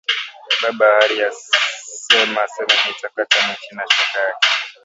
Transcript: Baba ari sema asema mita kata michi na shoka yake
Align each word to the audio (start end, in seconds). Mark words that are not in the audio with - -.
Baba 0.61 0.87
ari 1.03 1.17
sema 2.03 2.41
asema 2.45 2.73
mita 2.85 3.07
kata 3.15 3.43
michi 3.47 3.69
na 3.75 3.83
shoka 3.93 4.19
yake 4.25 4.47